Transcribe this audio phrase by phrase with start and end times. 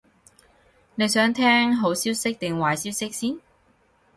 [0.95, 3.39] 你想聽好消息定壞消息先？